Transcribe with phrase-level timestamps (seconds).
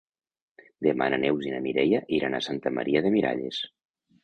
[0.87, 3.63] Demà na Neus i na Mireia iran a Santa Maria de Miralles.